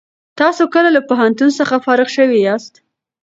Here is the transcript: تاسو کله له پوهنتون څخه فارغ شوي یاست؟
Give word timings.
تاسو 0.39 0.63
کله 0.73 0.89
له 0.95 1.01
پوهنتون 1.09 1.49
څخه 1.59 1.75
فارغ 1.85 2.07
شوي 2.17 2.39
یاست؟ 2.47 2.73